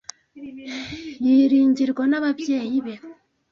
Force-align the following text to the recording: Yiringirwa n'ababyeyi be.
Yiringirwa 1.25 2.03
n'ababyeyi 2.07 2.77
be. 2.85 2.93